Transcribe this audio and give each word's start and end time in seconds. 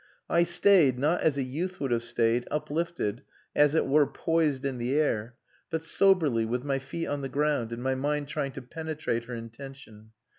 I 0.31 0.41
stayed, 0.45 0.97
not 0.97 1.21
as 1.21 1.37
a 1.37 1.43
youth 1.43 1.79
would 1.79 1.91
have 1.91 2.01
stayed, 2.01 2.47
uplifted, 2.49 3.21
as 3.55 3.75
it 3.75 3.85
were 3.85 4.07
poised 4.07 4.65
in 4.65 4.79
the 4.79 4.99
air, 4.99 5.35
but 5.69 5.83
soberly, 5.83 6.43
with 6.43 6.63
my 6.63 6.79
feet 6.79 7.05
on 7.05 7.21
the 7.21 7.29
ground 7.29 7.71
and 7.71 7.83
my 7.83 7.93
mind 7.93 8.27
trying 8.27 8.53
to 8.53 8.63
penetrate 8.63 9.25
her 9.25 9.35
intention. 9.35 10.13